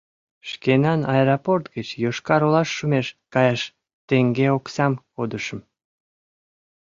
Шкенан 0.49 1.01
аэропорт 1.13 1.65
гыч 1.75 1.87
Йошкар-Олаш 2.03 2.69
шумеш 2.77 3.07
каяш 3.33 3.61
теҥге 4.07 4.47
оксам 4.57 4.93
кодышым. 5.15 5.59